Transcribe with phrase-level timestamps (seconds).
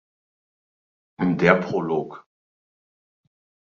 [1.21, 2.25] Der Prolog.